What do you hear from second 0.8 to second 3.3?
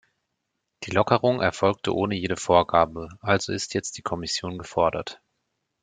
Die Lockerung erfolgte ohne jede Vorgabe,